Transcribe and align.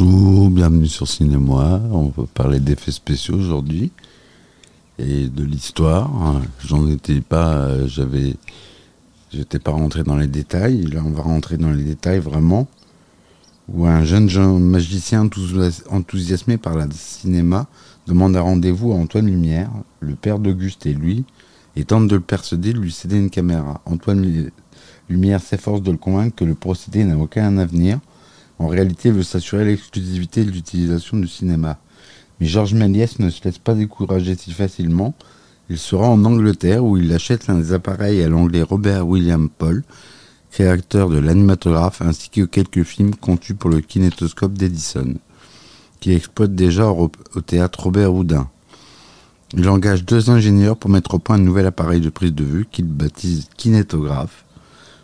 Bonjour, 0.00 0.50
bienvenue 0.50 0.86
sur 0.86 1.08
Cinéma. 1.08 1.80
On 1.90 2.12
va 2.16 2.24
parler 2.32 2.60
d'effets 2.60 2.92
spéciaux 2.92 3.34
aujourd'hui 3.34 3.90
et 4.98 5.26
de 5.26 5.42
l'histoire. 5.42 6.40
J'en 6.64 6.88
étais 6.88 7.20
pas, 7.20 7.86
j'avais, 7.86 8.36
j'étais 9.32 9.58
pas 9.58 9.72
rentré 9.72 10.04
dans 10.04 10.16
les 10.16 10.28
détails. 10.28 10.82
Là, 10.82 11.02
on 11.04 11.10
va 11.10 11.22
rentrer 11.22 11.56
dans 11.56 11.70
les 11.70 11.82
détails 11.82 12.20
vraiment. 12.20 12.68
Où 13.68 13.86
un 13.86 14.04
jeune, 14.04 14.28
jeune 14.28 14.60
magicien 14.60 15.28
enthousiasmé 15.90 16.58
par 16.58 16.76
le 16.76 16.84
cinéma 16.92 17.66
demande 18.06 18.36
un 18.36 18.42
rendez-vous 18.42 18.92
à 18.92 18.96
Antoine 18.96 19.26
Lumière, 19.26 19.70
le 20.00 20.14
père 20.14 20.38
d'Auguste 20.38 20.86
et 20.86 20.94
lui, 20.94 21.24
et 21.74 21.84
tente 21.84 22.06
de 22.06 22.14
le 22.14 22.22
persuader 22.22 22.72
de 22.72 22.78
lui 22.78 22.92
céder 22.92 23.16
une 23.16 23.30
caméra. 23.30 23.80
Antoine 23.84 24.50
Lumière 25.08 25.40
s'efforce 25.40 25.82
de 25.82 25.90
le 25.90 25.98
convaincre 25.98 26.36
que 26.36 26.44
le 26.44 26.54
procédé 26.54 27.02
n'a 27.04 27.18
aucun 27.18 27.58
avenir 27.58 27.98
en 28.58 28.66
réalité, 28.66 29.08
il 29.08 29.14
veut 29.14 29.22
s'assurer 29.22 29.64
l'exclusivité 29.64 30.44
de 30.44 30.50
l'utilisation 30.50 31.16
du 31.16 31.28
cinéma. 31.28 31.78
Mais 32.40 32.46
Georges 32.46 32.74
Méliès 32.74 33.18
ne 33.18 33.30
se 33.30 33.42
laisse 33.44 33.58
pas 33.58 33.74
décourager 33.74 34.34
si 34.34 34.52
facilement. 34.52 35.14
Il 35.70 35.78
sera 35.78 36.08
en 36.08 36.24
Angleterre 36.24 36.84
où 36.84 36.96
il 36.96 37.12
achète 37.12 37.46
l'un 37.46 37.58
des 37.58 37.72
appareils 37.72 38.22
à 38.22 38.28
l'anglais 38.28 38.62
Robert 38.62 39.06
William 39.06 39.48
Paul, 39.48 39.84
créateur 40.50 41.08
de 41.08 41.18
l'animatographe 41.18 42.02
ainsi 42.02 42.30
que 42.30 42.42
quelques 42.42 42.84
films 42.84 43.14
conçus 43.14 43.54
pour 43.54 43.70
le 43.70 43.80
kinétoscope 43.80 44.54
d'Edison, 44.54 45.14
qui 46.00 46.12
exploite 46.12 46.54
déjà 46.54 46.88
au 46.88 47.10
théâtre 47.44 47.84
Robert 47.84 48.14
Houdin. 48.14 48.48
Il 49.54 49.68
engage 49.68 50.04
deux 50.04 50.30
ingénieurs 50.30 50.76
pour 50.76 50.90
mettre 50.90 51.14
au 51.14 51.18
point 51.18 51.36
un 51.36 51.40
nouvel 51.40 51.66
appareil 51.66 52.00
de 52.00 52.10
prise 52.10 52.34
de 52.34 52.44
vue 52.44 52.66
qu'il 52.70 52.86
baptise 52.86 53.48
kinétographe 53.56 54.44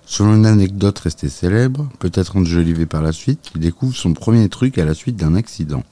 Selon 0.07 0.37
une 0.37 0.47
anecdote 0.47 0.99
restée 0.99 1.31
célèbre, 1.31 1.89
peut-être 1.99 2.37
enjolivée 2.37 2.87
par 2.87 3.03
la 3.03 3.13
suite, 3.13 3.51
il 3.55 3.61
découvre 3.61 3.97
son 3.97 4.13
premier 4.13 4.49
truc 4.49 4.77
à 4.79 4.85
la 4.85 4.95
suite 4.95 5.17
d'un 5.17 5.35
accident. 5.35 5.83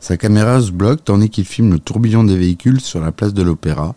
Sa 0.00 0.16
caméra 0.16 0.60
se 0.60 0.70
bloque 0.70 1.04
tandis 1.04 1.28
qu'il 1.28 1.44
filme 1.44 1.72
le 1.72 1.78
tourbillon 1.78 2.24
des 2.24 2.36
véhicules 2.36 2.80
sur 2.80 3.00
la 3.00 3.12
place 3.12 3.34
de 3.34 3.42
l'Opéra. 3.42 3.94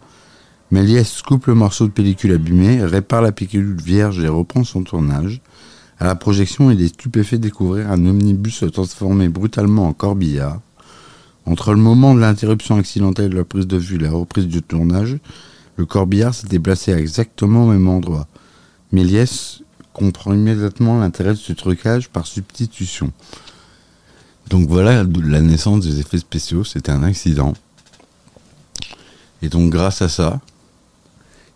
Méliès 0.71 1.21
coupe 1.21 1.47
le 1.47 1.55
morceau 1.55 1.85
de 1.85 1.91
pellicule 1.91 2.33
abîmé, 2.33 2.83
répare 2.83 3.21
la 3.21 3.31
pellicule 3.31 3.75
vierge 3.81 4.19
et 4.19 4.27
reprend 4.27 4.63
son 4.63 4.83
tournage. 4.83 5.41
À 5.99 6.05
la 6.05 6.15
projection, 6.15 6.69
il 6.71 6.81
est 6.81 6.89
stupéfait 6.89 7.37
de 7.37 7.43
découvrir 7.43 7.89
un 7.91 8.05
omnibus 8.05 8.55
se 8.55 8.65
transformer 8.65 9.29
brutalement 9.29 9.87
en 9.87 9.93
corbillard. 9.93 10.59
Entre 11.45 11.71
le 11.71 11.79
moment 11.79 12.13
de 12.13 12.19
l'interruption 12.19 12.77
accidentelle 12.77 13.31
de 13.31 13.37
la 13.37 13.43
prise 13.43 13.67
de 13.67 13.77
vue 13.77 13.95
et 13.95 13.99
la 13.99 14.11
reprise 14.11 14.47
du 14.47 14.61
tournage, 14.61 15.17
le 15.77 15.85
corbillard 15.85 16.33
s'était 16.33 16.59
placé 16.59 16.91
exactement 16.91 17.65
au 17.65 17.69
même 17.69 17.87
endroit. 17.87 18.27
Méliès 18.91 19.61
comprend 19.93 20.33
immédiatement 20.33 20.99
l'intérêt 20.99 21.31
de 21.31 21.35
ce 21.35 21.53
trucage 21.53 22.09
par 22.09 22.25
substitution. 22.25 23.11
Donc 24.49 24.67
voilà 24.67 25.03
la 25.03 25.41
naissance 25.41 25.81
des 25.85 25.99
effets 25.99 26.17
spéciaux, 26.17 26.63
c'était 26.63 26.91
un 26.91 27.03
accident. 27.03 27.53
Et 29.41 29.49
donc 29.49 29.69
grâce 29.71 30.01
à 30.01 30.09
ça, 30.09 30.41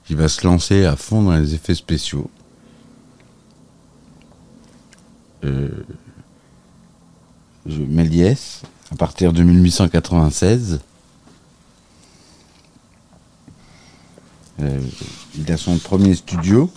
il 0.10 0.16
va 0.16 0.28
se 0.28 0.46
lancer 0.46 0.86
à 0.86 0.96
fond 0.96 1.24
dans 1.24 1.36
les 1.36 1.54
effets 1.56 1.76
spéciaux. 1.76 2.30
Euh, 5.44 5.70
Méliès, 7.66 8.62
à 8.92 8.96
partir 8.96 9.34
de 9.34 9.42
1896, 9.42 10.82
euh, 14.60 14.80
il 15.36 15.52
a 15.52 15.58
son 15.58 15.78
premier 15.80 16.14
studio 16.16 16.72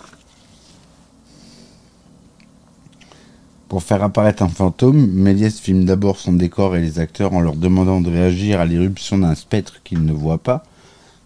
Pour 3.69 3.83
faire 3.83 4.01
apparaître 4.01 4.43
un 4.43 4.47
fantôme, 4.47 5.07
Méliès 5.11 5.59
filme 5.59 5.83
d'abord 5.83 6.17
son 6.17 6.31
décor 6.31 6.77
et 6.77 6.81
les 6.81 6.99
acteurs 6.99 7.33
en 7.33 7.41
leur 7.41 7.55
demandant 7.55 7.99
de 7.99 8.09
réagir 8.09 8.61
à 8.61 8.65
l'irruption 8.65 9.17
d'un 9.17 9.35
spectre 9.35 9.81
qu'ils 9.83 10.05
ne 10.05 10.13
voient 10.13 10.37
pas. 10.37 10.63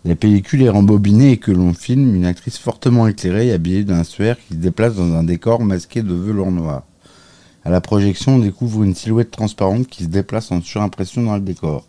La 0.05 0.15
pellicule 0.15 0.63
est 0.63 0.69
rembobinée 0.69 1.33
et 1.33 1.37
que 1.37 1.51
l'on 1.51 1.75
filme 1.75 2.15
une 2.15 2.25
actrice 2.25 2.57
fortement 2.57 3.07
éclairée 3.07 3.47
et 3.47 3.51
habillée 3.51 3.83
d'un 3.83 4.03
suaire 4.03 4.37
qui 4.39 4.55
se 4.55 4.59
déplace 4.59 4.95
dans 4.95 5.13
un 5.13 5.23
décor 5.23 5.61
masqué 5.61 6.01
de 6.01 6.15
velours 6.15 6.51
noir. 6.51 6.81
À 7.63 7.69
la 7.69 7.79
projection, 7.79 8.37
on 8.37 8.39
découvre 8.39 8.81
une 8.81 8.95
silhouette 8.95 9.29
transparente 9.29 9.85
qui 9.85 10.05
se 10.05 10.09
déplace 10.09 10.51
en 10.51 10.61
surimpression 10.61 11.21
dans 11.21 11.35
le 11.35 11.41
décor. 11.41 11.85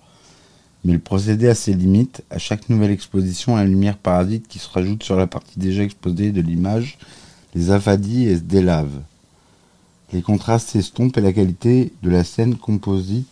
Mais 0.84 0.92
le 0.92 0.98
procédé 0.98 1.48
a 1.48 1.54
ses 1.54 1.72
limites. 1.72 2.24
À 2.30 2.36
chaque 2.36 2.68
nouvelle 2.68 2.90
exposition, 2.90 3.56
la 3.56 3.64
lumière 3.64 3.96
parasite 3.96 4.48
qui 4.48 4.58
se 4.58 4.68
rajoute 4.68 5.02
sur 5.02 5.16
la 5.16 5.26
partie 5.26 5.58
déjà 5.58 5.82
exposée 5.82 6.30
de 6.30 6.42
l'image 6.42 6.98
les 7.54 7.70
affadit 7.70 8.28
et 8.28 8.36
se 8.36 8.42
délave. 8.42 9.00
Les 10.12 10.20
contrastes 10.20 10.68
s'estompent 10.68 11.16
et 11.16 11.22
la 11.22 11.32
qualité 11.32 11.90
de 12.02 12.10
la 12.10 12.22
scène 12.22 12.56
composite 12.56 13.26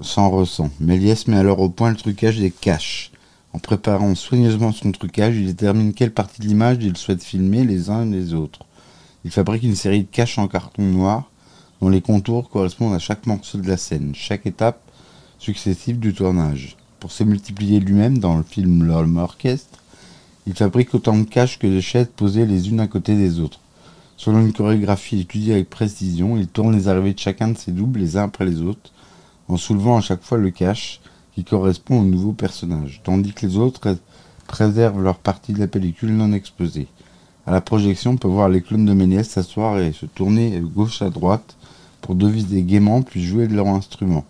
s'en 0.00 0.30
ressent. 0.30 0.70
Méliès 0.78 1.26
met 1.26 1.38
alors 1.38 1.58
au 1.58 1.68
point 1.68 1.90
le 1.90 1.96
trucage 1.96 2.38
des 2.38 2.52
caches. 2.52 3.10
En 3.52 3.58
préparant 3.58 4.14
soigneusement 4.14 4.70
son 4.70 4.92
trucage, 4.92 5.34
il 5.34 5.46
détermine 5.46 5.92
quelle 5.92 6.12
partie 6.12 6.40
de 6.40 6.46
l'image 6.46 6.78
il 6.82 6.96
souhaite 6.96 7.24
filmer 7.24 7.64
les 7.64 7.90
uns 7.90 8.06
et 8.06 8.14
les 8.14 8.32
autres. 8.32 8.60
Il 9.24 9.32
fabrique 9.32 9.64
une 9.64 9.74
série 9.74 10.02
de 10.02 10.08
caches 10.08 10.38
en 10.38 10.46
carton 10.46 10.82
noir 10.82 11.30
dont 11.80 11.88
les 11.88 12.00
contours 12.00 12.48
correspondent 12.48 12.94
à 12.94 13.00
chaque 13.00 13.26
morceau 13.26 13.58
de 13.58 13.66
la 13.66 13.76
scène, 13.76 14.14
chaque 14.14 14.46
étape 14.46 14.80
successive 15.40 15.98
du 15.98 16.14
tournage. 16.14 16.76
Pour 17.00 17.10
se 17.10 17.24
multiplier 17.24 17.80
lui-même 17.80 18.18
dans 18.18 18.36
le 18.36 18.44
film 18.44 18.84
L'Homme 18.84 19.16
Orchestre, 19.16 19.80
il 20.46 20.54
fabrique 20.54 20.94
autant 20.94 21.18
de 21.18 21.24
caches 21.24 21.58
que 21.58 21.66
de 21.66 21.80
chaises 21.80 22.10
posées 22.14 22.46
les 22.46 22.68
unes 22.68 22.80
à 22.80 22.86
côté 22.86 23.16
des 23.16 23.40
autres. 23.40 23.58
Selon 24.16 24.40
une 24.40 24.52
chorégraphie 24.52 25.20
étudiée 25.20 25.54
avec 25.54 25.68
précision, 25.68 26.36
il 26.36 26.48
tourne 26.48 26.74
les 26.74 26.88
arrivées 26.88 27.12
de 27.12 27.18
chacun 27.18 27.48
de 27.48 27.58
ses 27.58 27.72
doubles 27.72 28.00
les 28.00 28.16
uns 28.16 28.24
après 28.24 28.46
les 28.46 28.62
autres, 28.62 28.92
en 29.48 29.56
soulevant 29.56 29.98
à 29.98 30.00
chaque 30.00 30.22
fois 30.22 30.38
le 30.38 30.50
cache 30.50 31.00
qui 31.34 31.44
correspond 31.44 32.00
au 32.00 32.04
nouveau 32.04 32.32
personnage, 32.32 33.02
tandis 33.04 33.32
que 33.32 33.46
les 33.46 33.58
autres 33.58 33.96
préservent 34.46 35.02
leur 35.02 35.18
partie 35.18 35.52
de 35.52 35.58
la 35.58 35.68
pellicule 35.68 36.16
non 36.16 36.32
exposée. 36.32 36.88
À 37.46 37.52
la 37.52 37.60
projection, 37.60 38.12
on 38.12 38.16
peut 38.16 38.26
voir 38.26 38.48
les 38.48 38.62
clones 38.62 38.86
de 38.86 38.94
Méliès 38.94 39.28
s'asseoir 39.28 39.78
et 39.78 39.92
se 39.92 40.06
tourner 40.06 40.58
de 40.58 40.66
gauche 40.66 41.02
à 41.02 41.10
droite 41.10 41.56
pour 42.00 42.14
deviser 42.14 42.62
gaiement 42.62 43.02
puis 43.02 43.24
jouer 43.24 43.46
de 43.46 43.54
leur 43.54 43.68
instrument. 43.68 44.24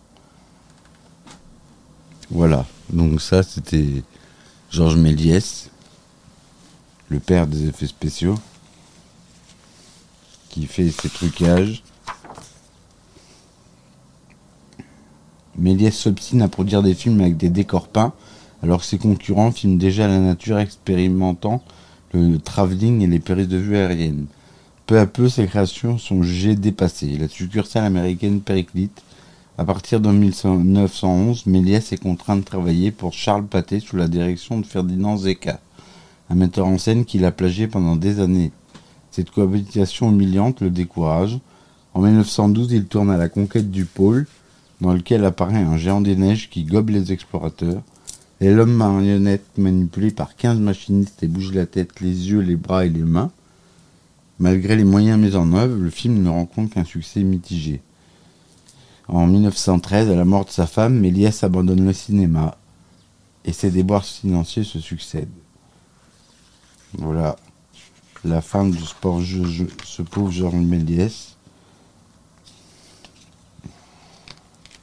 Voilà, 2.30 2.66
donc 2.92 3.20
ça 3.20 3.44
c'était 3.44 4.03
Georges 4.68 4.97
Méliès, 4.97 5.70
le 7.08 7.20
père 7.20 7.47
des 7.47 7.68
effets 7.68 7.86
spéciaux 7.86 8.36
qui 10.56 10.66
fait 10.66 10.90
ses 10.90 11.10
trucages. 11.10 11.82
Méliès 15.58 15.94
s'obstine 15.94 16.40
à 16.40 16.48
produire 16.48 16.82
des 16.82 16.94
films 16.94 17.20
avec 17.20 17.36
des 17.36 17.50
décors 17.50 17.88
peints, 17.88 18.14
alors 18.62 18.80
que 18.80 18.86
ses 18.86 18.96
concurrents 18.96 19.52
filment 19.52 19.76
déjà 19.76 20.08
la 20.08 20.18
nature 20.18 20.58
expérimentant 20.58 21.62
le 22.14 22.38
travelling 22.38 23.02
et 23.02 23.06
les 23.06 23.18
périsses 23.18 23.48
de 23.48 23.58
vue 23.58 23.76
aériennes. 23.76 24.26
Peu 24.86 24.98
à 24.98 25.06
peu, 25.06 25.28
ses 25.28 25.46
créations 25.46 25.98
sont 25.98 26.22
jugées 26.22 26.54
dépassées. 26.54 27.18
La 27.18 27.28
succursale 27.28 27.84
américaine 27.84 28.40
Périclite, 28.40 29.02
à 29.58 29.64
partir 29.66 30.00
de 30.00 30.08
1911, 30.08 31.44
Méliès 31.44 31.92
est 31.92 32.02
contraint 32.02 32.36
de 32.36 32.44
travailler 32.44 32.92
pour 32.92 33.12
Charles 33.12 33.46
Pathé 33.46 33.80
sous 33.80 33.96
la 33.96 34.08
direction 34.08 34.58
de 34.58 34.64
Ferdinand 34.64 35.18
Zecca, 35.18 35.60
un 36.30 36.34
metteur 36.34 36.66
en 36.66 36.78
scène 36.78 37.04
qu'il 37.04 37.26
a 37.26 37.30
plagié 37.30 37.66
pendant 37.66 37.96
des 37.96 38.20
années. 38.20 38.52
Cette 39.16 39.31
cohabitation 39.31 40.10
humiliante 40.10 40.60
le 40.60 40.69
décourage. 40.69 41.38
En 41.94 42.03
1912, 42.03 42.71
il 42.72 42.84
tourne 42.84 43.10
à 43.10 43.16
la 43.16 43.31
conquête 43.31 43.71
du 43.71 43.87
pôle, 43.87 44.27
dans 44.82 44.93
lequel 44.93 45.25
apparaît 45.25 45.56
un 45.62 45.78
géant 45.78 46.03
des 46.03 46.16
neiges 46.16 46.50
qui 46.50 46.65
gobe 46.65 46.91
les 46.91 47.12
explorateurs, 47.12 47.81
et 48.43 48.53
l'homme 48.53 48.75
marionnette 48.75 49.47
manipulé 49.56 50.10
par 50.10 50.37
15 50.37 50.59
machinistes 50.59 51.22
et 51.22 51.28
bouge 51.28 51.54
la 51.54 51.65
tête, 51.65 52.03
les 52.03 52.28
yeux, 52.28 52.41
les 52.41 52.57
bras 52.57 52.84
et 52.84 52.91
les 52.91 53.04
mains. 53.04 53.30
Malgré 54.39 54.77
les 54.77 54.84
moyens 54.84 55.19
mis 55.19 55.34
en 55.34 55.51
œuvre, 55.54 55.77
le 55.77 55.89
film 55.89 56.22
ne 56.22 56.28
rencontre 56.28 56.74
qu'un 56.74 56.84
succès 56.84 57.22
mitigé. 57.22 57.80
En 59.09 59.27
1913, 59.27 60.10
à 60.10 60.15
la 60.15 60.27
mort 60.27 60.45
de 60.45 60.51
sa 60.51 60.66
femme, 60.66 61.01
Méliès 61.01 61.42
abandonne 61.42 61.86
le 61.86 61.95
cinéma 61.95 62.59
et 63.47 63.54
ses 63.54 63.71
déboires 63.71 64.04
financiers 64.04 64.65
se 64.65 64.78
succèdent. 64.78 65.30
Voilà 66.98 67.36
la 68.26 68.40
femme 68.40 68.70
du 68.70 68.84
sport 68.84 69.20
ce 69.22 70.02
pauvre 70.02 70.30
Georges 70.30 70.54
Méliès. 70.54 71.36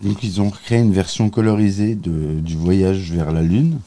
Donc 0.02 0.24
ils 0.24 0.42
ont 0.42 0.50
créé 0.50 0.80
une 0.80 0.94
version 0.94 1.30
colorisée 1.30 1.96
du 1.96 2.56
voyage 2.56 3.12
vers 3.12 3.32
la 3.32 3.42
Lune. 3.42 3.80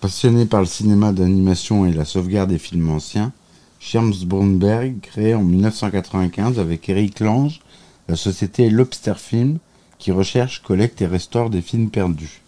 Passionné 0.00 0.46
par 0.46 0.60
le 0.60 0.66
cinéma 0.66 1.12
d'animation 1.12 1.84
et 1.84 1.92
la 1.92 2.06
sauvegarde 2.06 2.50
des 2.50 2.58
films 2.58 2.90
anciens, 2.90 3.32
Scherms 3.78 4.24
Brunberg 4.24 5.00
crée 5.02 5.34
en 5.34 5.42
1995 5.42 6.58
avec 6.58 6.88
Eric 6.88 7.20
Lange 7.20 7.60
la 8.08 8.16
société 8.16 8.70
Lobster 8.70 9.14
Film 9.16 9.58
qui 9.98 10.10
recherche, 10.10 10.62
collecte 10.62 11.00
et 11.02 11.06
restaure 11.06 11.50
des 11.50 11.62
films 11.62 11.90
perdus. 11.90 12.40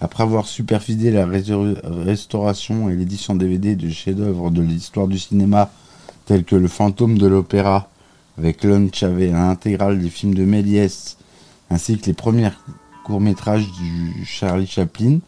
Après 0.00 0.24
avoir 0.24 0.46
supervisé 0.46 1.10
la 1.10 1.26
restauration 1.26 2.90
et 2.90 2.96
l'édition 2.96 3.34
DVD 3.34 3.76
de 3.76 3.88
chefs-d'œuvre 3.88 4.50
de 4.50 4.60
l'histoire 4.60 5.08
du 5.08 5.18
cinéma 5.18 5.70
tels 6.26 6.44
que 6.44 6.56
Le 6.56 6.68
fantôme 6.68 7.16
de 7.16 7.26
l'opéra 7.26 7.88
avec 8.36 8.62
Lon 8.64 8.90
Chavet, 8.92 9.28
l'intégrale 9.28 9.98
des 9.98 10.10
films 10.10 10.34
de 10.34 10.44
Méliès, 10.44 11.16
ainsi 11.70 11.98
que 11.98 12.06
les 12.06 12.12
premiers 12.12 12.50
courts-métrages 13.04 13.66
du 13.72 14.26
Charlie 14.26 14.66
Chaplin, 14.66 15.20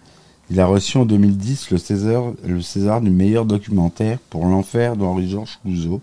il 0.50 0.60
a 0.60 0.66
reçu 0.66 0.98
en 0.98 1.06
2010 1.06 1.70
le 1.70 2.60
César, 2.60 3.00
du 3.00 3.10
meilleur 3.10 3.46
documentaire 3.46 4.18
pour 4.28 4.44
L'Enfer 4.44 4.96
d'Henri-Georges 4.96 5.58
Clouzot, 5.62 6.02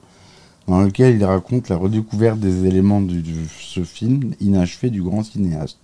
dans 0.67 0.81
lequel 0.81 1.15
il 1.15 1.25
raconte 1.25 1.69
la 1.69 1.77
redécouverte 1.77 2.39
des 2.39 2.65
éléments 2.65 3.01
de 3.01 3.21
ce 3.59 3.83
film 3.83 4.33
inachevé 4.39 4.89
du 4.89 5.03
grand 5.03 5.23
cinéaste. 5.23 5.77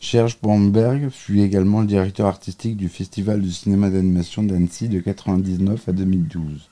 Serge 0.00 0.38
Bromberg 0.40 1.08
fut 1.10 1.40
également 1.40 1.80
le 1.80 1.86
directeur 1.86 2.26
artistique 2.26 2.76
du 2.76 2.88
Festival 2.88 3.40
du 3.40 3.50
cinéma 3.50 3.90
d'animation 3.90 4.42
d'Annecy 4.42 4.88
de 4.88 4.98
1999 4.98 5.88
à 5.88 5.92
2012. 5.92 6.68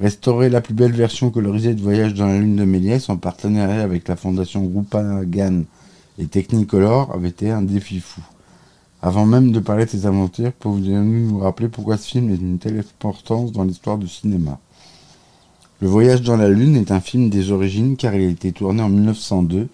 Restaurer 0.00 0.48
la 0.48 0.60
plus 0.60 0.72
belle 0.72 0.92
version 0.92 1.30
colorisée 1.30 1.74
de 1.74 1.82
Voyage 1.82 2.14
dans 2.14 2.26
la 2.26 2.38
Lune 2.38 2.56
de 2.56 2.64
Méliès 2.64 3.08
en 3.10 3.16
partenariat 3.16 3.82
avec 3.82 4.08
la 4.08 4.16
fondation 4.16 4.70
Gan 5.26 5.62
et 6.18 6.26
Technicolor 6.26 7.12
avait 7.12 7.28
été 7.28 7.50
un 7.50 7.62
défi 7.62 8.00
fou. 8.00 8.22
Avant 9.02 9.26
même 9.26 9.50
de 9.52 9.60
parler 9.60 9.84
de 9.84 9.90
ses 9.90 10.06
aventures, 10.06 10.52
pouvez-vous 10.52 11.38
rappeler 11.40 11.68
pourquoi 11.68 11.98
ce 11.98 12.08
film 12.08 12.30
est 12.30 12.38
d'une 12.38 12.58
telle 12.58 12.78
importance 12.78 13.52
dans 13.52 13.64
l'histoire 13.64 13.98
du 13.98 14.08
cinéma? 14.08 14.58
Le 15.82 15.88
Voyage 15.88 16.22
dans 16.22 16.36
la 16.36 16.48
Lune 16.48 16.76
est 16.76 16.90
un 16.90 17.00
film 17.00 17.28
des 17.28 17.50
origines 17.50 17.96
car 17.96 18.14
il 18.14 18.22
a 18.22 18.30
été 18.30 18.52
tourné 18.52 18.82
en 18.82 18.88
1902, 18.88 19.68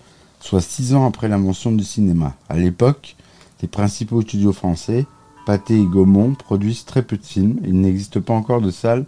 soit 0.47 0.61
six 0.61 0.95
ans 0.95 1.05
après 1.05 1.27
l'invention 1.27 1.73
du 1.73 1.83
cinéma. 1.83 2.37
À 2.49 2.57
l'époque, 2.57 3.17
les 3.63 3.67
principaux 3.67 4.23
studios 4.23 4.53
français, 4.53 5.05
Pathé 5.45 5.75
et 5.75 5.85
Gaumont, 5.85 6.35
produisent 6.35 6.85
très 6.85 7.03
peu 7.03 7.17
de 7.17 7.25
films. 7.25 7.59
Il 7.65 7.81
n'existe 7.81 8.21
pas 8.21 8.33
encore 8.33 8.61
de 8.61 8.71
salles 8.71 9.07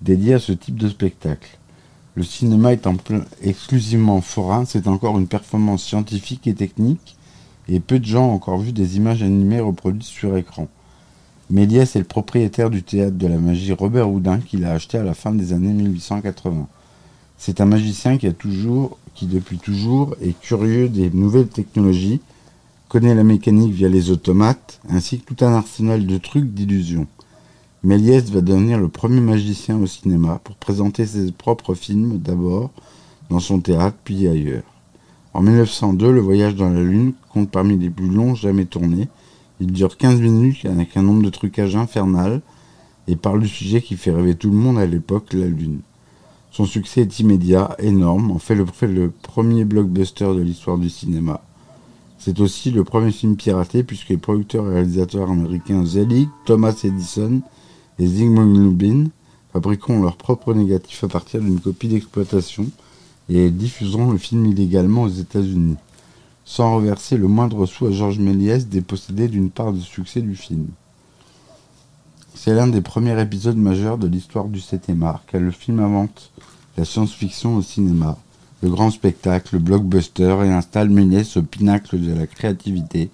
dédié 0.00 0.34
à 0.34 0.38
ce 0.38 0.52
type 0.52 0.78
de 0.78 0.88
spectacle. 0.88 1.58
Le 2.14 2.22
cinéma 2.22 2.72
étant 2.72 2.96
exclusivement 3.42 4.22
forain, 4.22 4.64
c'est 4.64 4.86
encore 4.86 5.18
une 5.18 5.28
performance 5.28 5.84
scientifique 5.84 6.46
et 6.46 6.54
technique, 6.54 7.18
et 7.68 7.80
peu 7.80 7.98
de 7.98 8.06
gens 8.06 8.30
ont 8.30 8.34
encore 8.34 8.58
vu 8.58 8.72
des 8.72 8.96
images 8.96 9.22
animées 9.22 9.60
reproduites 9.60 10.04
sur 10.04 10.38
écran. 10.38 10.68
Méliès 11.50 11.96
est 11.96 12.00
le 12.00 12.04
propriétaire 12.06 12.70
du 12.70 12.82
théâtre 12.82 13.18
de 13.18 13.26
la 13.26 13.36
magie 13.36 13.72
Robert 13.72 14.10
Houdin 14.10 14.38
qu'il 14.38 14.64
a 14.64 14.72
acheté 14.72 14.96
à 14.96 15.02
la 15.02 15.12
fin 15.12 15.32
des 15.32 15.52
années 15.52 15.72
1880. 15.72 16.66
C'est 17.36 17.60
un 17.60 17.66
magicien 17.66 18.16
qui 18.16 18.26
a 18.26 18.32
toujours, 18.32 18.98
qui 19.18 19.26
depuis 19.26 19.58
toujours 19.58 20.14
est 20.22 20.38
curieux 20.38 20.88
des 20.88 21.10
nouvelles 21.10 21.48
technologies, 21.48 22.20
connaît 22.88 23.16
la 23.16 23.24
mécanique 23.24 23.72
via 23.72 23.88
les 23.88 24.12
automates, 24.12 24.80
ainsi 24.88 25.18
que 25.18 25.34
tout 25.34 25.44
un 25.44 25.54
arsenal 25.54 26.06
de 26.06 26.18
trucs 26.18 26.54
d'illusions. 26.54 27.08
Méliès 27.82 28.30
va 28.30 28.42
devenir 28.42 28.78
le 28.78 28.86
premier 28.86 29.20
magicien 29.20 29.76
au 29.76 29.86
cinéma 29.86 30.40
pour 30.44 30.54
présenter 30.54 31.04
ses 31.04 31.32
propres 31.32 31.74
films 31.74 32.18
d'abord 32.18 32.70
dans 33.28 33.40
son 33.40 33.58
théâtre 33.58 33.96
puis 34.04 34.28
ailleurs. 34.28 34.62
En 35.34 35.42
1902, 35.42 36.12
Le 36.12 36.20
Voyage 36.20 36.54
dans 36.54 36.70
la 36.70 36.80
Lune 36.80 37.12
compte 37.32 37.50
parmi 37.50 37.76
les 37.76 37.90
plus 37.90 38.08
longs 38.08 38.36
jamais 38.36 38.66
tournés. 38.66 39.08
Il 39.58 39.72
dure 39.72 39.96
15 39.96 40.20
minutes 40.20 40.64
avec 40.64 40.96
un 40.96 41.02
nombre 41.02 41.24
de 41.24 41.30
trucages 41.30 41.74
infernal 41.74 42.40
et 43.08 43.16
parle 43.16 43.40
du 43.40 43.48
sujet 43.48 43.82
qui 43.82 43.96
fait 43.96 44.12
rêver 44.12 44.36
tout 44.36 44.50
le 44.50 44.56
monde 44.56 44.78
à 44.78 44.86
l'époque, 44.86 45.32
la 45.32 45.46
Lune. 45.46 45.80
Son 46.50 46.64
succès 46.64 47.02
est 47.02 47.20
immédiat, 47.20 47.76
énorme, 47.78 48.30
en 48.30 48.38
fait 48.38 48.54
le, 48.54 49.10
premier 49.22 49.64
blockbuster 49.64 50.34
de 50.34 50.40
l'histoire 50.40 50.78
du 50.78 50.88
cinéma. 50.88 51.42
C'est 52.18 52.40
aussi 52.40 52.70
le 52.70 52.84
premier 52.84 53.12
film 53.12 53.36
piraté 53.36 53.84
puisque 53.84 54.08
les 54.08 54.16
producteurs 54.16 54.66
et 54.66 54.74
réalisateurs 54.74 55.30
américains 55.30 55.84
Zelig, 55.84 56.28
Thomas 56.46 56.74
Edison 56.82 57.42
les 57.98 58.06
Zygmunt 58.06 58.54
Lubin 58.54 59.06
fabriqueront 59.52 60.02
leur 60.02 60.16
propre 60.16 60.54
négatif 60.54 61.02
à 61.04 61.08
partir 61.08 61.40
d'une 61.40 61.60
copie 61.60 61.88
d'exploitation 61.88 62.66
et 63.28 63.50
diffuseront 63.50 64.12
le 64.12 64.18
film 64.18 64.46
illégalement 64.46 65.02
aux 65.02 65.08
États-Unis, 65.08 65.76
sans 66.44 66.76
reverser 66.76 67.16
le 67.16 67.28
moindre 67.28 67.66
sou 67.66 67.86
à 67.86 67.90
Georges 67.90 68.20
Méliès 68.20 68.68
dépossédé 68.68 69.28
d'une 69.28 69.50
part 69.50 69.72
du 69.72 69.80
succès 69.80 70.22
du 70.22 70.36
film. 70.36 70.66
C'est 72.40 72.54
l'un 72.54 72.68
des 72.68 72.82
premiers 72.82 73.20
épisodes 73.20 73.56
majeurs 73.56 73.98
de 73.98 74.06
l'histoire 74.06 74.44
du 74.44 74.60
7 74.60 74.90
art, 75.02 75.24
car 75.26 75.40
le 75.40 75.50
film 75.50 75.80
invente 75.80 76.30
la 76.76 76.84
science-fiction 76.84 77.56
au 77.56 77.62
cinéma, 77.62 78.16
le 78.62 78.70
grand 78.70 78.92
spectacle, 78.92 79.56
le 79.56 79.58
blockbuster 79.58 80.36
et 80.44 80.48
installe 80.48 80.88
Méliès 80.88 81.36
au 81.36 81.42
pinacle 81.42 82.00
de 82.00 82.14
la 82.14 82.28
créativité, 82.28 83.10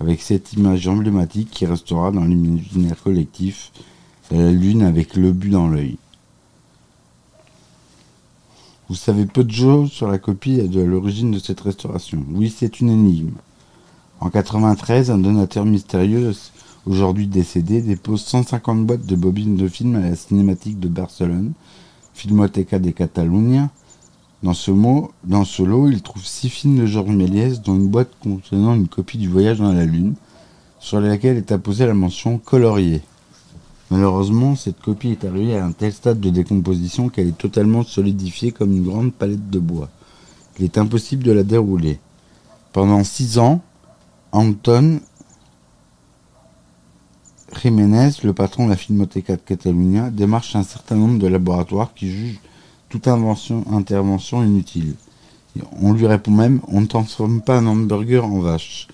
avec 0.00 0.22
cette 0.22 0.54
image 0.54 0.88
emblématique 0.88 1.50
qui 1.50 1.66
restera 1.66 2.12
dans 2.12 2.24
l'imaginaire 2.24 2.96
collectif 3.02 3.72
la 4.30 4.50
lune 4.50 4.80
avec 4.80 5.16
le 5.16 5.32
but 5.32 5.50
dans 5.50 5.68
l'œil. 5.68 5.98
Vous 8.88 8.94
savez 8.94 9.26
peu 9.26 9.44
de 9.44 9.52
choses 9.52 9.92
sur 9.92 10.08
la 10.08 10.16
copie 10.16 10.58
et 10.58 10.68
de 10.68 10.80
l'origine 10.80 11.30
de 11.30 11.38
cette 11.38 11.60
restauration. 11.60 12.24
Oui, 12.30 12.48
c'est 12.48 12.80
une 12.80 12.88
énigme. 12.88 13.34
En 14.20 14.30
93, 14.30 15.10
un 15.10 15.18
donateur 15.18 15.66
mystérieux, 15.66 16.32
aujourd'hui 16.86 17.26
décédé, 17.26 17.80
dépose 17.80 18.22
150 18.22 18.86
boîtes 18.86 19.06
de 19.06 19.16
bobines 19.16 19.56
de 19.56 19.68
films 19.68 19.96
à 19.96 20.00
la 20.00 20.16
cinématique 20.16 20.80
de 20.80 20.88
Barcelone, 20.88 21.52
Filmoteca 22.14 22.78
de 22.78 22.90
Catalunya. 22.90 23.70
Dans 24.42 24.54
ce, 24.54 24.72
mot, 24.72 25.12
dans 25.22 25.44
ce 25.44 25.62
lot, 25.62 25.88
il 25.88 26.02
trouve 26.02 26.24
six 26.24 26.48
films 26.48 26.78
de 26.78 26.86
Georges 26.86 27.14
Méliès, 27.14 27.62
dont 27.62 27.76
une 27.76 27.88
boîte 27.88 28.10
contenant 28.20 28.74
une 28.74 28.88
copie 28.88 29.18
du 29.18 29.28
Voyage 29.28 29.58
dans 29.58 29.72
la 29.72 29.84
Lune, 29.84 30.14
sur 30.80 31.00
laquelle 31.00 31.36
est 31.36 31.52
apposée 31.52 31.86
la 31.86 31.94
mention 31.94 32.38
colorier. 32.38 33.02
Malheureusement, 33.92 34.56
cette 34.56 34.80
copie 34.80 35.10
est 35.10 35.24
arrivée 35.24 35.56
à 35.56 35.64
un 35.64 35.70
tel 35.70 35.92
stade 35.92 36.18
de 36.18 36.30
décomposition 36.30 37.08
qu'elle 37.08 37.28
est 37.28 37.38
totalement 37.38 37.84
solidifiée 37.84 38.50
comme 38.50 38.72
une 38.72 38.84
grande 38.84 39.12
palette 39.12 39.50
de 39.50 39.58
bois. 39.58 39.90
Il 40.58 40.64
est 40.64 40.78
impossible 40.78 41.22
de 41.22 41.30
la 41.30 41.44
dérouler. 41.44 42.00
Pendant 42.72 43.04
six 43.04 43.38
ans, 43.38 43.60
Anton 44.32 45.00
Jiménez, 47.60 48.10
le 48.24 48.32
patron 48.32 48.64
de 48.64 48.70
la 48.70 48.76
Filmoteca 48.76 49.36
de 49.36 49.40
Catalunya, 49.40 50.10
démarche 50.10 50.56
un 50.56 50.62
certain 50.62 50.96
nombre 50.96 51.18
de 51.18 51.28
laboratoires 51.28 51.94
qui 51.94 52.10
jugent 52.10 52.40
toute 52.88 53.06
intervention 53.06 54.42
inutile. 54.42 54.94
On 55.80 55.92
lui 55.92 56.06
répond 56.06 56.30
même 56.30 56.60
on 56.68 56.80
ne 56.80 56.86
transforme 56.86 57.40
pas 57.40 57.58
un 57.58 57.66
hamburger 57.66 58.24
en 58.24 58.40
vache. 58.40 58.88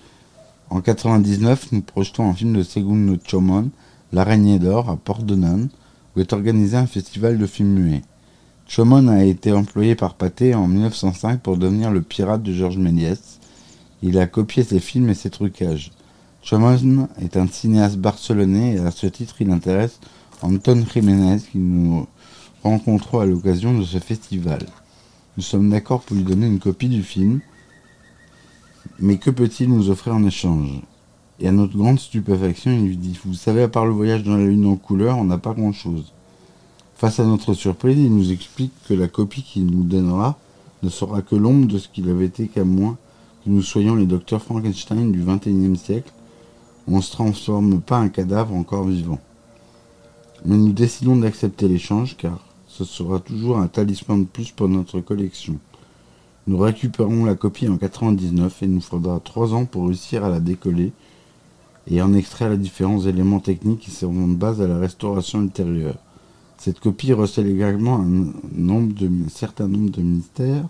En 0.69 0.81
99, 0.81 1.71
nous 1.71 1.81
projetons 1.81 2.29
un 2.29 2.33
film 2.33 2.53
de 2.53 2.63
Segundo 2.63 3.17
Chomon 3.25 3.69
L'Araignée 4.11 4.59
d'Or 4.59 4.89
à 4.89 4.97
Port 4.97 5.23
de 5.23 5.35
où 5.35 6.19
est 6.19 6.33
organisé 6.33 6.77
un 6.77 6.87
festival 6.87 7.37
de 7.37 7.45
films 7.45 7.73
muets. 7.73 8.03
Chomon 8.67 9.07
a 9.07 9.23
été 9.23 9.51
employé 9.51 9.95
par 9.95 10.13
Pathé 10.13 10.53
en 10.53 10.67
1905 10.67 11.41
pour 11.41 11.57
devenir 11.57 11.91
le 11.91 12.01
pirate 12.01 12.43
de 12.43 12.53
Georges 12.53 12.77
Méliès. 12.77 13.39
Il 14.03 14.19
a 14.19 14.27
copié 14.27 14.63
ses 14.63 14.79
films 14.79 15.09
et 15.09 15.15
ses 15.15 15.29
trucages. 15.29 15.91
Chomon 16.43 17.07
est 17.21 17.37
un 17.37 17.47
cinéaste 17.47 17.97
barcelonais 17.97 18.75
et 18.75 18.79
à 18.79 18.91
ce 18.91 19.07
titre 19.07 19.35
il 19.41 19.51
intéresse 19.51 19.99
Anton 20.41 20.85
Jiménez 20.91 21.41
qui 21.51 21.57
nous 21.57 22.07
rencontrons 22.63 23.19
à 23.19 23.25
l'occasion 23.25 23.77
de 23.77 23.83
ce 23.83 23.97
festival. 23.99 24.65
Nous 25.37 25.43
sommes 25.43 25.69
d'accord 25.69 26.01
pour 26.01 26.15
lui 26.15 26.23
donner 26.23 26.47
une 26.47 26.59
copie 26.59 26.87
du 26.87 27.03
film, 27.03 27.41
mais 28.99 29.17
que 29.17 29.29
peut-il 29.29 29.69
nous 29.69 29.89
offrir 29.89 30.15
en 30.15 30.23
échange? 30.25 30.81
Et 31.41 31.47
à 31.47 31.51
notre 31.51 31.77
grande 31.77 31.99
stupéfaction, 31.99 32.71
il 32.71 32.87
lui 32.87 32.97
dit 32.97 33.17
Vous 33.23 33.33
savez, 33.33 33.63
à 33.63 33.69
part 33.69 33.85
le 33.85 33.93
voyage 33.93 34.23
dans 34.23 34.35
la 34.35 34.45
Lune 34.45 34.65
en 34.65 34.75
couleur, 34.75 35.17
on 35.17 35.23
n'a 35.23 35.37
pas 35.37 35.53
grand-chose. 35.53 36.13
Face 36.95 37.19
à 37.19 37.25
notre 37.25 37.53
surprise, 37.53 37.97
il 37.97 38.13
nous 38.13 38.31
explique 38.31 38.73
que 38.87 38.93
la 38.93 39.07
copie 39.07 39.43
qu'il 39.43 39.65
nous 39.65 39.83
donnera 39.83 40.37
ne 40.83 40.89
sera 40.89 41.21
que 41.21 41.35
l'ombre 41.35 41.67
de 41.67 41.77
ce 41.77 41.87
qu'il 41.87 42.09
avait 42.09 42.25
été 42.25 42.47
qu'à 42.47 42.65
moins 42.65 42.97
que 43.45 43.49
nous 43.49 43.61
soyons 43.61 43.95
les 43.95 44.05
docteurs 44.05 44.41
Frankenstein 44.41 45.11
du 45.11 45.23
XXIe 45.23 45.77
siècle. 45.77 46.11
On 46.87 46.97
ne 46.97 47.01
se 47.01 47.11
transforme 47.11 47.81
pas 47.81 47.97
un 47.97 48.09
cadavre 48.09 48.53
encore 48.53 48.85
vivant. 48.85 49.19
Mais 50.45 50.57
nous 50.57 50.71
décidons 50.71 51.17
d'accepter 51.17 51.67
l'échange 51.67 52.15
car 52.17 52.39
ce 52.67 52.83
sera 52.85 53.19
toujours 53.19 53.57
un 53.57 53.67
talisman 53.67 54.23
de 54.23 54.27
plus 54.27 54.51
pour 54.51 54.69
notre 54.69 54.99
collection. 55.01 55.57
Nous 56.47 56.57
récupérons 56.57 57.25
la 57.25 57.35
copie 57.35 57.67
en 57.67 57.77
99 57.77 58.63
et 58.63 58.65
il 58.65 58.71
nous 58.71 58.81
faudra 58.81 59.19
trois 59.19 59.53
ans 59.53 59.65
pour 59.65 59.87
réussir 59.87 60.23
à 60.23 60.29
la 60.29 60.39
décoller 60.39 60.93
et 61.91 62.01
en 62.01 62.13
extraire 62.13 62.49
les 62.49 62.57
différents 62.57 63.01
éléments 63.01 63.39
techniques 63.39 63.81
qui 63.81 63.91
seront 63.91 64.27
de 64.27 64.35
base 64.35 64.61
à 64.61 64.67
la 64.67 64.77
restauration 64.77 65.41
ultérieure. 65.41 65.97
Cette 66.57 66.79
copie 66.79 67.13
recèle 67.13 67.47
également 67.47 68.01
un, 68.01 69.29
certain 69.29 69.67
nombre 69.67 69.91
de 69.91 70.01
mystères. 70.01 70.65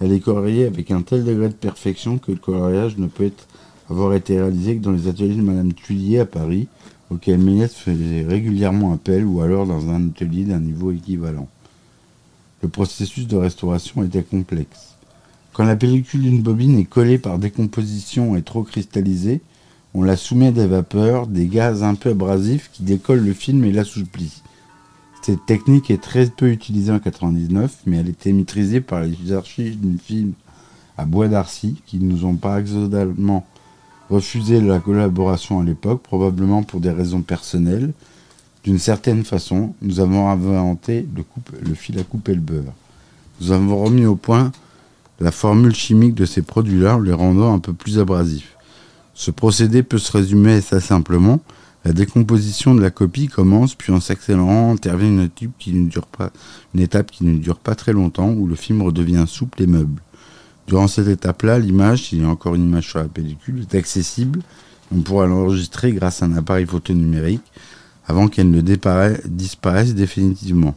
Elle 0.00 0.12
est 0.12 0.20
coloriée 0.20 0.66
avec 0.66 0.90
un 0.90 1.02
tel 1.02 1.24
degré 1.24 1.48
de 1.48 1.54
perfection 1.54 2.18
que 2.18 2.32
le 2.32 2.38
coloriage 2.38 2.96
ne 2.96 3.06
peut 3.08 3.24
être, 3.24 3.46
avoir 3.90 4.14
été 4.14 4.38
réalisé 4.38 4.76
que 4.76 4.82
dans 4.82 4.92
les 4.92 5.08
ateliers 5.08 5.36
de 5.36 5.42
Madame 5.42 5.72
Tullier 5.72 6.20
à 6.20 6.26
Paris, 6.26 6.68
auxquels 7.10 7.38
Méliès 7.38 7.74
faisait 7.74 8.24
régulièrement 8.26 8.92
appel, 8.92 9.24
ou 9.24 9.40
alors 9.40 9.66
dans 9.66 9.88
un 9.88 10.08
atelier 10.08 10.44
d'un 10.44 10.60
niveau 10.60 10.92
équivalent. 10.92 11.48
Le 12.62 12.68
processus 12.68 13.26
de 13.26 13.36
restauration 13.36 14.02
était 14.02 14.22
complexe. 14.22 14.96
Quand 15.52 15.64
la 15.64 15.76
pellicule 15.76 16.22
d'une 16.22 16.42
bobine 16.42 16.78
est 16.78 16.84
collée 16.84 17.18
par 17.18 17.38
décomposition 17.38 18.36
et 18.36 18.42
trop 18.42 18.62
cristallisée, 18.62 19.40
on 19.94 20.02
la 20.02 20.16
soumet 20.16 20.48
à 20.48 20.52
des 20.52 20.66
vapeurs, 20.66 21.26
des 21.26 21.46
gaz 21.46 21.82
un 21.82 21.94
peu 21.94 22.10
abrasifs 22.10 22.70
qui 22.72 22.82
décollent 22.82 23.24
le 23.24 23.32
film 23.32 23.64
et 23.64 23.72
l'assouplissent. 23.72 24.42
Cette 25.22 25.46
technique 25.46 25.90
est 25.90 26.02
très 26.02 26.26
peu 26.26 26.50
utilisée 26.50 26.92
en 26.92 27.00
99, 27.00 27.78
mais 27.86 27.96
elle 27.96 28.08
était 28.08 28.32
maîtrisée 28.32 28.80
par 28.80 29.00
les 29.00 29.32
archives 29.32 29.80
d'une 29.80 29.98
film 29.98 30.32
à 30.96 31.04
Bois 31.04 31.28
d'Arcy 31.28 31.82
qui 31.86 31.98
nous 31.98 32.24
ont 32.24 32.36
pas 32.36 32.54
refusé 34.10 34.60
la 34.60 34.78
collaboration 34.78 35.60
à 35.60 35.64
l'époque, 35.64 36.02
probablement 36.02 36.62
pour 36.62 36.80
des 36.80 36.90
raisons 36.90 37.22
personnelles. 37.22 37.92
D'une 38.64 38.78
certaine 38.78 39.24
façon, 39.24 39.74
nous 39.82 40.00
avons 40.00 40.28
inventé 40.28 41.06
le, 41.62 41.74
fil 41.74 41.98
à 41.98 42.02
couper 42.02 42.34
le 42.34 42.40
beurre. 42.40 42.72
Nous 43.40 43.52
avons 43.52 43.82
remis 43.82 44.06
au 44.06 44.16
point 44.16 44.52
la 45.20 45.32
formule 45.32 45.74
chimique 45.74 46.14
de 46.14 46.24
ces 46.24 46.42
produits-là 46.42 46.96
en 46.96 47.00
les 47.00 47.12
rendant 47.12 47.52
un 47.54 47.58
peu 47.58 47.72
plus 47.72 47.98
abrasifs. 47.98 48.56
Ce 49.14 49.30
procédé 49.30 49.82
peut 49.82 49.98
se 49.98 50.12
résumer 50.12 50.54
assez 50.54 50.80
simplement. 50.80 51.40
La 51.84 51.92
décomposition 51.92 52.74
de 52.74 52.80
la 52.80 52.90
copie 52.90 53.28
commence, 53.28 53.74
puis 53.74 53.92
en 53.92 54.00
s'accélérant 54.00 54.72
intervient 54.72 55.08
une 55.08 55.30
une 56.74 56.80
étape 56.80 57.10
qui 57.10 57.24
ne 57.24 57.38
dure 57.38 57.58
pas 57.58 57.74
très 57.74 57.92
longtemps, 57.92 58.30
où 58.30 58.46
le 58.46 58.54
film 58.54 58.82
redevient 58.82 59.24
souple 59.26 59.62
et 59.62 59.66
meuble. 59.66 60.00
Durant 60.68 60.86
cette 60.86 61.08
étape-là, 61.08 61.58
l'image, 61.58 62.04
s'il 62.04 62.20
y 62.20 62.24
a 62.24 62.28
encore 62.28 62.54
une 62.54 62.64
image 62.64 62.90
sur 62.90 62.98
la 62.98 63.06
pellicule, 63.06 63.62
est 63.62 63.74
accessible. 63.74 64.40
On 64.94 65.00
pourra 65.00 65.26
l'enregistrer 65.26 65.92
grâce 65.92 66.22
à 66.22 66.26
un 66.26 66.36
appareil 66.36 66.66
photo 66.66 66.92
numérique 66.92 67.42
avant 68.06 68.28
qu'elle 68.28 68.50
ne 68.50 68.60
disparaisse 68.60 69.94
définitivement. 69.94 70.76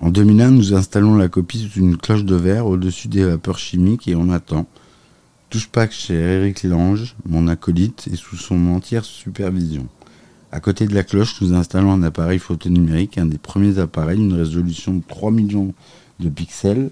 En 0.00 0.10
2001, 0.10 0.52
nous 0.52 0.74
installons 0.74 1.16
la 1.16 1.28
copie 1.28 1.58
sous 1.58 1.80
une 1.80 1.96
cloche 1.96 2.24
de 2.24 2.36
verre 2.36 2.66
au-dessus 2.66 3.08
des 3.08 3.24
vapeurs 3.24 3.58
chimiques 3.58 4.06
et 4.06 4.14
on 4.14 4.30
attend. 4.30 4.66
Touche 5.50 5.68
pas 5.68 5.88
que 5.88 5.94
chez 5.94 6.14
Eric 6.14 6.62
Lange, 6.62 7.16
mon 7.28 7.48
acolyte, 7.48 8.08
et 8.12 8.16
sous 8.16 8.36
son 8.36 8.68
entière 8.68 9.04
supervision. 9.04 9.86
À 10.52 10.60
côté 10.60 10.86
de 10.86 10.94
la 10.94 11.02
cloche, 11.02 11.40
nous 11.40 11.52
installons 11.52 11.92
un 11.92 12.02
appareil 12.04 12.38
photo 12.38 12.68
numérique, 12.68 13.18
un 13.18 13.26
des 13.26 13.38
premiers 13.38 13.78
appareils, 13.78 14.18
une 14.18 14.34
résolution 14.34 14.94
de 14.94 15.02
3 15.06 15.30
millions 15.32 15.74
de 16.20 16.28
pixels, 16.28 16.90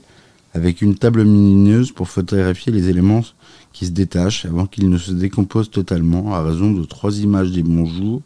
avec 0.54 0.82
une 0.82 0.96
table 0.96 1.22
lumineuse 1.22 1.92
pour 1.92 2.08
photographier 2.08 2.72
les 2.72 2.88
éléments 2.88 3.24
qui 3.72 3.86
se 3.86 3.90
détachent 3.90 4.46
avant 4.46 4.66
qu'ils 4.66 4.90
ne 4.90 4.98
se 4.98 5.12
décomposent 5.12 5.70
totalement, 5.70 6.34
à 6.34 6.42
raison 6.42 6.72
de 6.72 6.84
3 6.84 7.18
images 7.18 7.52
des 7.52 7.62
bons 7.62 7.86
jours, 7.86 8.22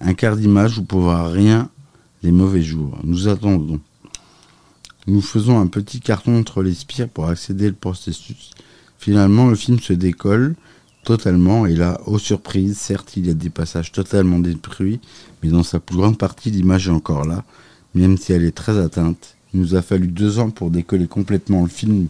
un 0.00 0.14
quart 0.14 0.36
d'image 0.36 0.78
où 0.78 0.84
pour 0.84 1.00
voir 1.00 1.30
rien 1.30 1.68
des 2.22 2.32
mauvais 2.32 2.62
jours. 2.62 2.98
Nous 3.04 3.28
attendons. 3.28 3.80
Nous 5.06 5.20
faisons 5.20 5.58
un 5.60 5.66
petit 5.66 6.00
carton 6.00 6.38
entre 6.38 6.62
les 6.62 6.74
spires 6.74 7.08
pour 7.08 7.26
accéder 7.26 7.70
au 7.70 7.72
processus. 7.72 8.50
Finalement, 8.98 9.48
le 9.48 9.54
film 9.54 9.78
se 9.78 9.92
décolle 9.92 10.56
totalement 11.04 11.66
et 11.66 11.74
là, 11.74 12.00
aux 12.06 12.18
surprises, 12.18 12.76
certes, 12.76 13.16
il 13.16 13.26
y 13.26 13.30
a 13.30 13.34
des 13.34 13.48
passages 13.48 13.92
totalement 13.92 14.38
détruits, 14.38 15.00
mais 15.42 15.48
dans 15.48 15.62
sa 15.62 15.80
plus 15.80 15.96
grande 15.96 16.18
partie, 16.18 16.50
l'image 16.50 16.88
est 16.88 16.92
encore 16.92 17.24
là, 17.24 17.44
même 17.94 18.18
si 18.18 18.32
elle 18.32 18.44
est 18.44 18.54
très 18.54 18.78
atteinte. 18.78 19.36
Il 19.52 19.60
nous 19.60 19.74
a 19.74 19.82
fallu 19.82 20.06
deux 20.06 20.38
ans 20.38 20.50
pour 20.50 20.70
décoller 20.70 21.06
complètement 21.06 21.62
le 21.62 21.68
film 21.68 22.08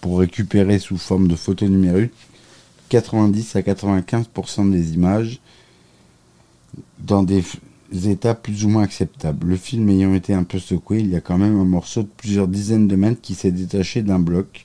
pour 0.00 0.20
récupérer 0.20 0.78
sous 0.78 0.96
forme 0.96 1.28
de 1.28 1.36
photo 1.36 1.66
numérique 1.66 2.12
90 2.88 3.56
à 3.56 3.60
95% 3.60 4.70
des 4.70 4.94
images 4.94 5.40
dans 6.98 7.22
des 7.22 7.42
états 7.92 8.34
plus 8.34 8.64
ou 8.64 8.68
moins 8.68 8.82
acceptables. 8.82 9.46
Le 9.46 9.56
film 9.56 9.88
ayant 9.90 10.14
été 10.14 10.32
un 10.32 10.44
peu 10.44 10.58
secoué, 10.58 11.00
il 11.00 11.10
y 11.10 11.16
a 11.16 11.20
quand 11.20 11.38
même 11.38 11.58
un 11.58 11.64
morceau 11.64 12.02
de 12.02 12.08
plusieurs 12.16 12.48
dizaines 12.48 12.88
de 12.88 12.96
mètres 12.96 13.20
qui 13.20 13.34
s'est 13.34 13.52
détaché 13.52 14.02
d'un 14.02 14.18
bloc 14.18 14.64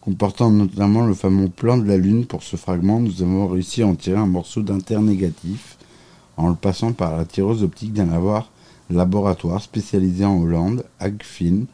comportant 0.00 0.50
notamment 0.50 1.06
le 1.06 1.14
fameux 1.14 1.48
plan 1.48 1.78
de 1.78 1.88
la 1.88 1.96
Lune. 1.96 2.26
Pour 2.26 2.42
ce 2.42 2.56
fragment, 2.56 3.00
nous 3.00 3.22
avons 3.22 3.48
réussi 3.48 3.82
à 3.82 3.86
en 3.86 3.94
tirer 3.94 4.18
un 4.18 4.26
morceau 4.26 4.60
d'internégatif 4.60 5.78
en 6.36 6.48
le 6.48 6.54
passant 6.54 6.92
par 6.92 7.16
la 7.16 7.24
tireuse 7.24 7.62
optique 7.62 7.94
d'un 7.94 8.10
laboratoire 8.90 9.62
spécialisé 9.62 10.24
en 10.24 10.40
Hollande, 10.40 10.84
Agfin. 11.00 11.64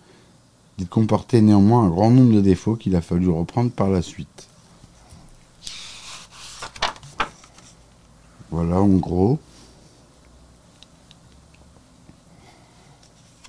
Il 0.78 0.86
comportait 0.86 1.42
néanmoins 1.42 1.84
un 1.84 1.88
grand 1.90 2.10
nombre 2.10 2.34
de 2.34 2.40
défauts 2.40 2.76
qu'il 2.76 2.96
a 2.96 3.00
fallu 3.00 3.28
reprendre 3.28 3.70
par 3.70 3.88
la 3.88 4.02
suite. 4.02 4.48
Voilà 8.50 8.80
en 8.80 8.88
gros. 8.88 9.38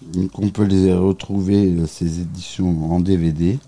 Donc 0.01 0.37
on 0.39 0.49
peut 0.49 0.65
les 0.65 0.93
retrouver, 0.93 1.87
ces 1.87 2.19
éditions 2.19 2.91
en 2.91 2.99
DVD. 2.99 3.59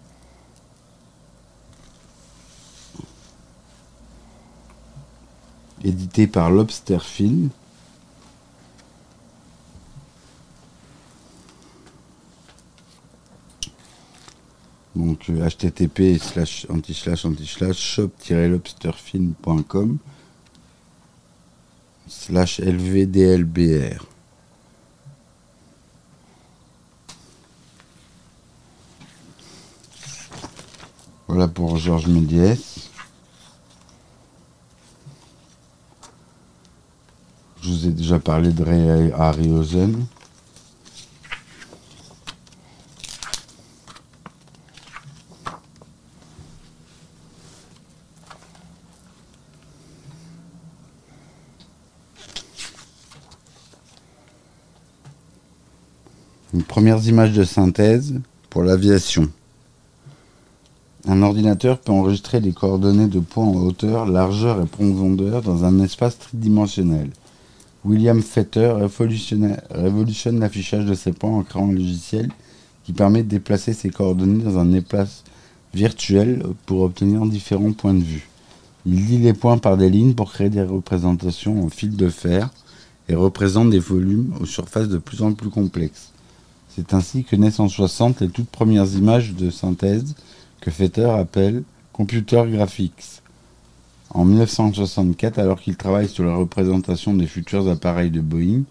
édité 5.84 6.28
par 6.28 6.50
Lobster 6.50 7.00
Film. 7.00 7.50
Donc 15.28 15.40
http 15.40 16.00
euh, 16.02 16.18
slash 16.18 16.66
anti 16.70 16.94
slash 16.94 17.26
anti 17.26 17.46
slash 17.46 17.78
shop-lobsterfilm.com 17.78 19.98
slash 22.08 22.60
lvdlbr. 22.60 24.06
Voilà 31.28 31.48
pour 31.48 31.78
Georges 31.78 32.08
Méliès. 32.08 32.90
Je 37.62 37.70
vous 37.70 37.88
ai 37.88 37.92
déjà 37.92 38.20
parlé 38.20 38.52
de 38.52 38.62
Ray 38.62 39.14
Harryhausen. 39.14 40.06
Une 56.54 56.62
première 56.62 57.04
image 57.08 57.32
de 57.32 57.44
synthèse 57.44 58.14
pour 58.52 58.62
l'aviation. 58.62 59.28
Un 61.08 61.24
ordinateur 61.24 61.80
peut 61.80 61.92
enregistrer 61.92 62.42
les 62.42 62.52
coordonnées 62.52 63.08
de 63.08 63.20
points 63.20 63.48
en 63.48 63.56
hauteur, 63.56 64.06
largeur 64.06 64.62
et 64.62 64.68
profondeur 64.68 65.42
dans 65.42 65.66
un 65.66 65.80
espace 65.80 66.20
tridimensionnel. 66.20 67.10
William 67.84 68.22
Fetter 68.22 68.72
révolutionne 68.78 70.40
l'affichage 70.40 70.86
de 70.86 70.94
ces 70.94 71.12
points 71.12 71.36
en 71.36 71.42
créant 71.42 71.70
un 71.70 71.74
logiciel 71.74 72.30
qui 72.84 72.94
permet 72.94 73.24
de 73.24 73.30
déplacer 73.30 73.74
ces 73.74 73.90
coordonnées 73.90 74.44
dans 74.44 74.60
un 74.60 74.74
espace 74.74 75.24
virtuel 75.74 76.44
pour 76.68 76.82
obtenir 76.82 77.26
différents 77.26 77.74
points 77.74 77.96
de 77.96 78.04
vue. 78.04 78.30
Il 78.86 79.08
lit 79.08 79.18
les 79.18 79.34
points 79.34 79.58
par 79.58 79.76
des 79.76 79.90
lignes 79.90 80.14
pour 80.14 80.32
créer 80.32 80.52
des 80.52 80.62
représentations 80.62 81.66
en 81.66 81.70
fil 81.70 81.96
de 81.96 82.10
fer 82.10 82.52
et 83.10 83.16
représente 83.16 83.72
des 83.72 83.80
volumes 83.80 84.36
aux 84.40 84.46
surfaces 84.46 84.88
de 84.88 85.00
plus 85.00 85.24
en 85.24 85.34
plus 85.34 85.50
complexes. 85.50 86.13
C'est 86.76 86.96
ainsi 86.96 87.24
que 87.24 87.36
naissent 87.36 87.60
en 87.60 87.70
60 87.70 88.22
les 88.22 88.30
toutes 88.30 88.50
premières 88.50 88.92
images 88.94 89.34
de 89.34 89.52
synthèse 89.52 90.16
que 90.60 90.72
Fetter 90.72 91.10
appelle 91.10 91.64
Computer 91.92 92.44
Graphics. 92.48 93.22
En 94.10 94.26
1964, 94.26 95.38
alors 95.38 95.62
qu'il 95.62 95.76
travaille 95.76 96.10
sur 96.10 96.24
la 96.24 96.36
représentation 96.36 97.14
des 97.14 97.28
futurs 97.28 97.70
appareils 97.70 98.10
de 98.10 98.22
Boeing, 98.22 98.64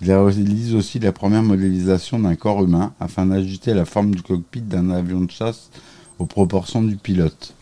il 0.00 0.10
réalise 0.10 0.74
aussi 0.74 0.98
la 0.98 1.12
première 1.12 1.42
modélisation 1.42 2.18
d'un 2.18 2.36
corps 2.36 2.64
humain 2.64 2.94
afin 3.00 3.26
d'ajuster 3.26 3.74
la 3.74 3.84
forme 3.84 4.14
du 4.14 4.22
cockpit 4.22 4.62
d'un 4.62 4.90
avion 4.90 5.20
de 5.20 5.30
chasse 5.30 5.70
aux 6.18 6.26
proportions 6.26 6.82
du 6.82 6.96
pilote. 6.96 7.54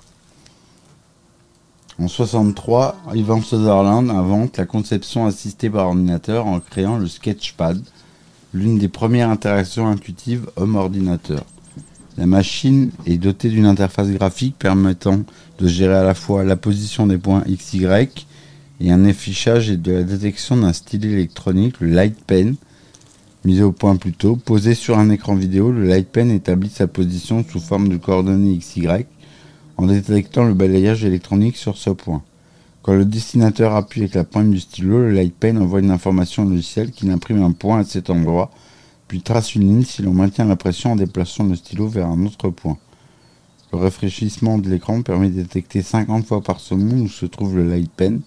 En 1.98 2.04
1963, 2.04 2.96
Ivan 3.14 3.42
Sutherland 3.42 4.08
invente 4.08 4.56
la 4.56 4.66
conception 4.66 5.26
assistée 5.26 5.68
par 5.68 5.88
ordinateur 5.88 6.46
en 6.46 6.60
créant 6.60 6.96
le 6.96 7.08
Sketchpad, 7.08 7.82
l'une 8.52 8.78
des 8.78 8.88
premières 8.88 9.30
interactions 9.30 9.86
intuitives 9.86 10.50
homme-ordinateur. 10.56 11.44
La 12.18 12.26
machine 12.26 12.90
est 13.06 13.16
dotée 13.16 13.48
d'une 13.48 13.66
interface 13.66 14.10
graphique 14.10 14.56
permettant 14.58 15.20
de 15.58 15.68
gérer 15.68 15.94
à 15.94 16.02
la 16.02 16.14
fois 16.14 16.44
la 16.44 16.56
position 16.56 17.06
des 17.06 17.18
points 17.18 17.44
X, 17.46 17.74
Y 17.74 18.26
et 18.80 18.90
un 18.90 19.04
affichage 19.04 19.70
et 19.70 19.76
de 19.76 19.92
la 19.92 20.02
détection 20.02 20.56
d'un 20.56 20.72
stylet 20.72 21.10
électronique, 21.10 21.80
le 21.80 21.88
Light 21.90 22.16
Pen, 22.26 22.56
mis 23.44 23.62
au 23.62 23.72
point 23.72 23.96
plus 23.96 24.12
tôt. 24.12 24.36
Posé 24.36 24.74
sur 24.74 24.98
un 24.98 25.10
écran 25.10 25.34
vidéo, 25.34 25.70
le 25.70 25.86
Light 25.86 26.08
Pen 26.08 26.30
établit 26.30 26.70
sa 26.70 26.86
position 26.86 27.44
sous 27.50 27.60
forme 27.60 27.88
de 27.88 27.96
coordonnées 27.96 28.58
XY 28.58 29.06
en 29.76 29.86
détectant 29.86 30.44
le 30.44 30.54
balayage 30.54 31.04
électronique 31.04 31.56
sur 31.56 31.78
ce 31.78 31.90
point. 31.90 32.22
Quand 32.82 32.94
le 32.94 33.04
destinateur 33.04 33.74
appuie 33.74 34.00
avec 34.00 34.14
la 34.14 34.24
pointe 34.24 34.50
du 34.50 34.60
stylo, 34.60 34.98
le 34.98 35.12
Light 35.12 35.34
Pen 35.34 35.58
envoie 35.58 35.80
une 35.80 35.90
information 35.90 36.44
logicielle 36.44 36.90
qui 36.90 37.10
imprime 37.10 37.42
un 37.42 37.52
point 37.52 37.80
à 37.80 37.84
cet 37.84 38.10
endroit 38.10 38.50
puis 39.10 39.22
trace 39.22 39.56
une 39.56 39.62
ligne 39.62 39.82
si 39.82 40.02
l'on 40.02 40.14
maintient 40.14 40.44
la 40.44 40.54
pression 40.54 40.92
en 40.92 40.96
déplaçant 40.96 41.42
le 41.42 41.56
stylo 41.56 41.88
vers 41.88 42.06
un 42.06 42.24
autre 42.24 42.48
point. 42.48 42.78
Le 43.72 43.78
rafraîchissement 43.78 44.56
de 44.56 44.70
l'écran 44.70 45.02
permet 45.02 45.30
de 45.30 45.42
détecter 45.42 45.82
50 45.82 46.24
fois 46.24 46.40
par 46.40 46.60
seconde 46.60 47.00
où 47.00 47.08
se 47.08 47.26
trouve 47.26 47.56
le 47.56 47.68
light 47.68 47.90
pen 47.90 48.20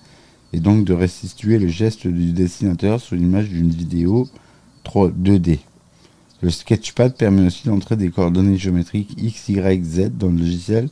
et 0.51 0.59
donc 0.59 0.83
de 0.83 0.91
restituer 0.91 1.57
le 1.57 1.69
geste 1.69 2.05
du 2.05 2.33
dessinateur 2.33 2.99
sur 2.99 3.15
l'image 3.15 3.47
d'une 3.47 3.69
vidéo 3.69 4.27
3, 4.83 5.11
2D. 5.11 5.59
Le 6.41 6.49
Sketchpad 6.49 7.15
permet 7.15 7.47
aussi 7.47 7.65
d'entrer 7.65 7.95
des 7.95 8.09
coordonnées 8.09 8.57
géométriques 8.57 9.15
X, 9.17 9.47
Y, 9.47 9.85
Z 9.85 10.11
dans 10.17 10.27
le 10.27 10.39
logiciel 10.39 10.89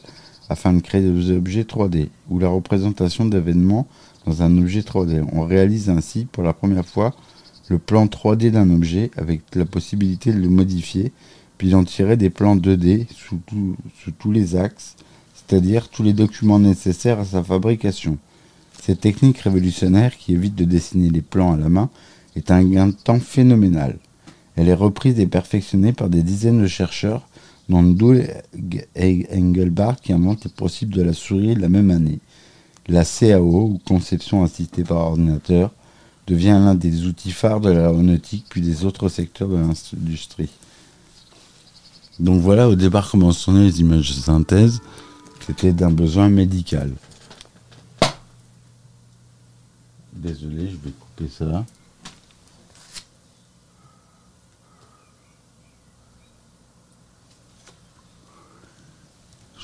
afin 0.51 0.73
de 0.73 0.81
créer 0.81 0.99
des 0.99 1.31
objets 1.31 1.63
3D 1.63 2.09
ou 2.29 2.37
la 2.37 2.49
représentation 2.49 3.23
d'événements 3.23 3.87
dans 4.25 4.43
un 4.43 4.57
objet 4.57 4.81
3D. 4.81 5.23
On 5.31 5.45
réalise 5.45 5.89
ainsi 5.89 6.25
pour 6.29 6.43
la 6.43 6.51
première 6.51 6.85
fois 6.85 7.15
le 7.69 7.79
plan 7.79 8.05
3D 8.05 8.51
d'un 8.51 8.69
objet 8.69 9.11
avec 9.15 9.43
la 9.55 9.63
possibilité 9.63 10.33
de 10.33 10.39
le 10.39 10.49
modifier, 10.49 11.13
puis 11.57 11.69
d'en 11.69 11.85
tirer 11.85 12.17
des 12.17 12.29
plans 12.29 12.57
2D 12.57 13.07
sous, 13.15 13.39
tous 14.19 14.31
les 14.33 14.57
axes, 14.57 14.97
c'est-à-dire 15.33 15.87
tous 15.87 16.03
les 16.03 16.11
documents 16.11 16.59
nécessaires 16.59 17.19
à 17.19 17.25
sa 17.25 17.41
fabrication. 17.41 18.17
Cette 18.81 18.99
technique 18.99 19.37
révolutionnaire 19.37 20.17
qui 20.17 20.33
évite 20.33 20.55
de 20.55 20.65
dessiner 20.65 21.09
les 21.09 21.21
plans 21.21 21.53
à 21.53 21.57
la 21.57 21.69
main 21.69 21.89
est 22.35 22.51
un 22.51 22.63
gain 22.65 22.87
de 22.87 22.91
temps 22.91 23.21
phénoménal. 23.21 23.97
Elle 24.57 24.67
est 24.67 24.73
reprise 24.73 25.17
et 25.17 25.27
perfectionnée 25.27 25.93
par 25.93 26.09
des 26.09 26.23
dizaines 26.23 26.61
de 26.61 26.67
chercheurs, 26.67 27.25
dont 27.71 27.83
Doug 27.83 28.27
Engelbart 28.95 29.99
qui 30.01 30.13
invente 30.13 30.43
le 30.43 30.51
principe 30.51 30.93
de 30.93 31.01
la 31.01 31.13
souris 31.13 31.55
la 31.55 31.69
même 31.69 31.89
année. 31.89 32.19
La 32.87 33.05
CAO, 33.05 33.71
ou 33.73 33.81
conception 33.87 34.43
assistée 34.43 34.83
par 34.83 34.97
ordinateur, 34.97 35.71
devient 36.27 36.59
l'un 36.63 36.75
des 36.75 37.05
outils 37.05 37.31
phares 37.31 37.61
de 37.61 37.71
l'aéronautique 37.71 38.45
puis 38.49 38.61
des 38.61 38.85
autres 38.85 39.07
secteurs 39.09 39.47
de 39.47 39.55
l'industrie. 39.55 40.49
Donc 42.19 42.41
voilà 42.41 42.67
au 42.67 42.75
départ 42.75 43.09
comment 43.09 43.31
sont 43.31 43.53
les 43.53 43.79
images 43.79 44.09
de 44.09 44.21
synthèse. 44.21 44.81
C'était 45.47 45.71
d'un 45.71 45.91
besoin 45.91 46.29
médical. 46.29 46.91
Désolé, 50.13 50.69
je 50.69 50.75
vais 50.75 50.93
couper 50.99 51.29
ça. 51.29 51.65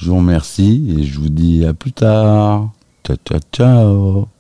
Vous 0.10 0.18
remercie 0.18 0.96
et 0.98 1.04
je 1.04 1.20
vous 1.20 1.30
dis 1.30 1.66
à 1.66 1.74
plus 1.74 1.92
tard. 1.92 2.70
Ciao, 3.06 3.18
ciao, 3.26 3.40
ciao. 3.52 4.37